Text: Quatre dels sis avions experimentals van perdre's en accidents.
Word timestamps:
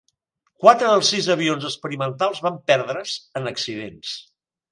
Quatre 0.61 0.87
dels 0.91 1.09
sis 1.13 1.27
avions 1.33 1.67
experimentals 1.69 2.41
van 2.47 2.57
perdre's 2.71 3.13
en 3.41 3.53
accidents. 3.55 4.17